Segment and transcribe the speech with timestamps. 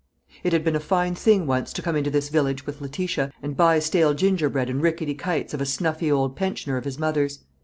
[0.43, 3.55] It had been a fine thing once to come into this village with Letitia, and
[3.55, 7.41] buy stale gingerbread and rickety kites of a snuffy old pensioner of his mother's.